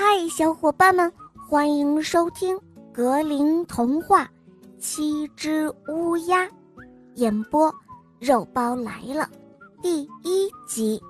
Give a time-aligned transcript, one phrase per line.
[0.00, 2.56] 嗨，小伙伴们，欢迎收听
[2.92, 4.24] 格林童话
[4.78, 6.46] 《七只乌鸦》，
[7.16, 7.74] 演播
[8.20, 9.28] 肉包来了，
[9.82, 11.02] 第一集。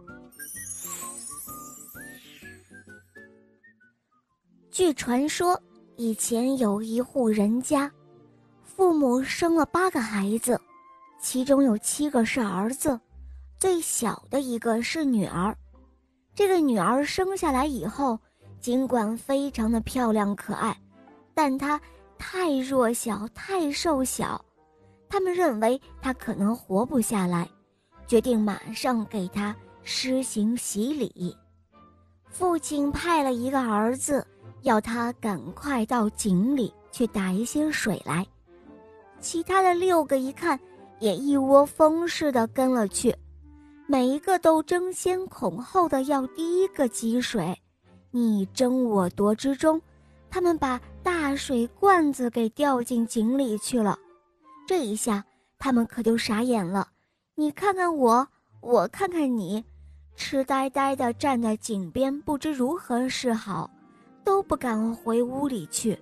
[4.71, 5.61] 据传说，
[5.97, 7.93] 以前有一户人家，
[8.63, 10.59] 父母生了八个孩子，
[11.21, 12.99] 其中有七个是儿子，
[13.59, 15.55] 最小的一个是女儿。
[16.35, 18.19] 这个女儿生下来以后。
[18.61, 20.77] 尽管非常的漂亮可爱，
[21.35, 21.81] 但她
[22.19, 24.45] 太弱小、太瘦小，
[25.09, 27.49] 他们认为她可能活不下来，
[28.07, 31.37] 决定马上给她施行洗礼。
[32.29, 34.27] 父亲派了一个儿子，
[34.63, 38.27] 要他赶快到井里去打一些水来。
[39.21, 40.59] 其他的六个一看，
[40.99, 43.15] 也一窝蜂似的跟了去，
[43.87, 47.59] 每一个都争先恐后的要第一个汲水。
[48.11, 49.81] 你争我夺之中，
[50.31, 53.99] 他们把大水罐子给掉进井里去了。
[54.67, 55.25] 这一下，
[55.59, 56.89] 他们可就傻眼了。
[57.35, 58.27] 你看看我，
[58.61, 59.65] 我看看你，
[60.17, 63.71] 痴呆呆地站在井边，不知如何是好，
[64.25, 65.99] 都不敢回屋里去。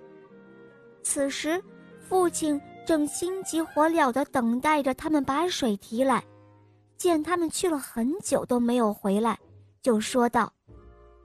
[1.03, 1.61] 此时，
[2.01, 6.23] 父亲正心急火燎地等待着他们把水提来，
[6.97, 9.37] 见他们去了很久都没有回来，
[9.81, 10.51] 就说道：“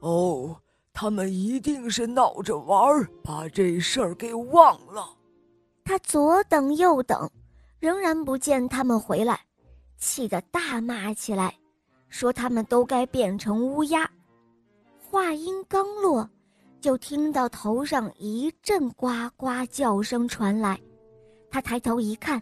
[0.00, 0.56] 哦。”
[1.02, 5.04] 他们一定是闹着玩儿，把这事儿给忘了。
[5.82, 7.28] 他左等右等，
[7.80, 9.40] 仍然不见他们回来，
[9.98, 11.52] 气得大骂起来，
[12.08, 14.08] 说他们都该变成乌鸦。
[15.10, 16.30] 话音刚落，
[16.80, 20.80] 就听到头上一阵呱呱叫声传来。
[21.50, 22.40] 他抬头一看，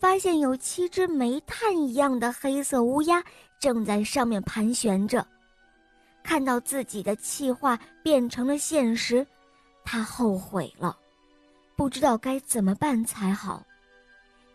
[0.00, 3.22] 发现有七只煤炭一样的黑色乌鸦
[3.60, 5.24] 正在上面盘旋着。
[6.24, 9.24] 看到自己的气话变成了现实，
[9.84, 10.98] 他后悔了，
[11.76, 13.62] 不知道该怎么办才好。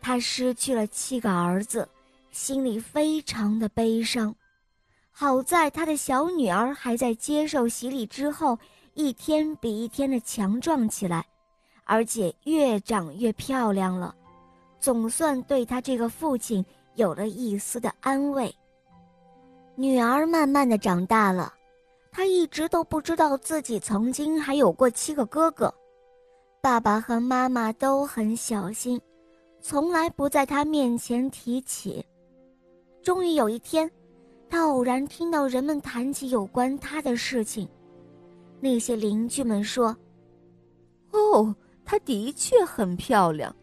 [0.01, 1.87] 他失去了七个儿子，
[2.31, 4.35] 心里非常的悲伤。
[5.11, 8.57] 好在他的小女儿还在接受洗礼之后，
[8.95, 11.25] 一天比一天的强壮起来，
[11.83, 14.15] 而且越长越漂亮了，
[14.79, 16.65] 总算对他这个父亲
[16.95, 18.53] 有了一丝的安慰。
[19.75, 21.53] 女儿慢慢的长大了。
[22.11, 25.73] 他一直都不知道自己曾经还有过七个哥哥，
[26.61, 28.99] 爸爸和妈妈都很小心，
[29.61, 32.03] 从来不在他面前提起。
[33.03, 33.89] 终于有一天，
[34.49, 37.67] 他偶然听到人们谈起有关他的事情。
[38.59, 39.95] 那些邻居们说
[41.13, 41.55] ：“哦，
[41.85, 43.55] 她的确很漂亮，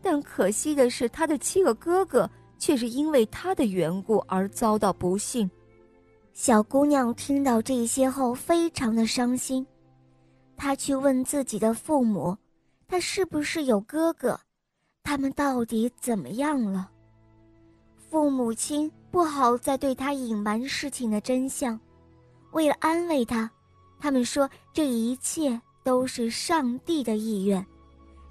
[0.00, 5.50] 但可惜的是，她的七个哥哥却是因为她的缘故而遭到不幸。”
[6.34, 9.64] 小姑娘听到这些后，非常的伤心。
[10.56, 12.36] 她去问自己的父母，
[12.88, 14.38] 她是不是有哥哥？
[15.04, 16.90] 他们到底怎么样了？
[18.10, 21.78] 父母亲不好再对她隐瞒事情的真相。
[22.50, 23.48] 为了安慰她，
[24.00, 27.64] 他们说这一切都是上帝的意愿，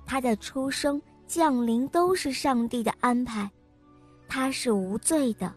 [0.06, 3.50] 她的出生降临都是上帝的安排，
[4.28, 5.54] 她是无罪的。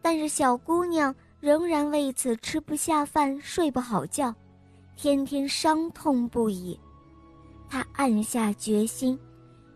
[0.00, 1.12] 但是小姑娘。
[1.42, 4.32] 仍然为此吃不下饭、睡不好觉，
[4.94, 6.78] 天天伤痛不已。
[7.68, 9.18] 他暗下决心，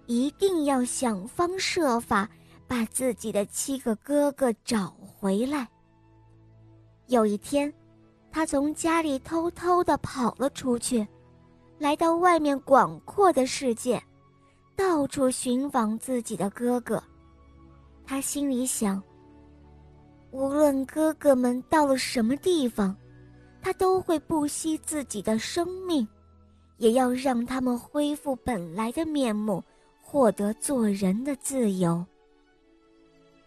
[0.06, 2.28] 一定要想方设法
[2.69, 5.69] 把自己的七个哥哥找回来。
[7.09, 7.75] 有一天，
[8.31, 11.04] 他从家里偷偷地跑了出去，
[11.81, 14.00] 来到外面广阔的世界，
[14.77, 17.03] 到处寻访自己的哥哥。
[18.06, 19.03] 他心里想。
[20.36, 22.94] 无论哥哥们到了什么地方，
[23.62, 26.06] 他都会不惜自己的生命，
[26.76, 29.64] 也要让他们恢复本来的面目，
[30.02, 32.04] 获得做人的自由。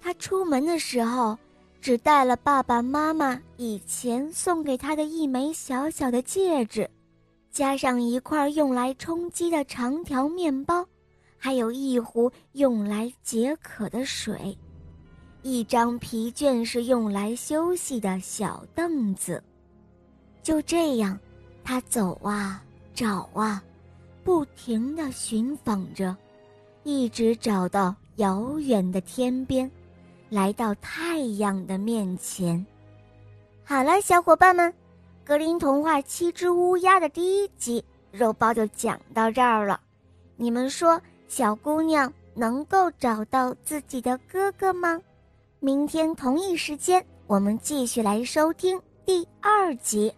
[0.01, 1.37] 他出门的时候，
[1.79, 6.89] 只带了爸爸妈妈以前送给他的一枚小小的戒指，
[7.51, 10.83] 加上一块用来充饥的长条面包，
[11.37, 14.57] 还有一壶用来解渴的水。
[15.41, 19.41] 一张疲倦是用来休息的小凳子，
[20.43, 21.17] 就这样，
[21.63, 22.61] 他走啊
[22.93, 23.63] 找啊，
[24.23, 26.15] 不停地寻访着，
[26.83, 29.69] 一直找到遥远的天边，
[30.29, 32.65] 来到太阳的面前。
[33.63, 34.69] 好了，小伙伴们，
[35.23, 37.81] 《格林童话七只乌鸦》的第一集
[38.11, 39.79] 肉包就讲到这儿了。
[40.35, 40.99] 你们说，
[41.29, 44.99] 小姑娘能够找到自己的哥哥吗？
[45.61, 50.13] 明天同一时间，我们继续来收听第二集。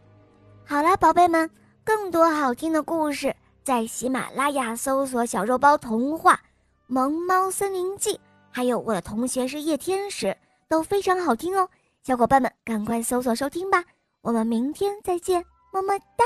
[0.63, 1.49] 好了，宝贝们，
[1.83, 6.35] 更多好听的故事在喜马拉雅搜索“小肉包童话”
[6.85, 8.13] 《萌猫森林记》，
[8.51, 10.37] 还有我的同学是夜天使，
[10.69, 11.67] 都非常好听哦。
[12.03, 13.83] 小伙伴们，赶快搜索收听吧！
[14.21, 16.23] 我们明天再见，么么哒。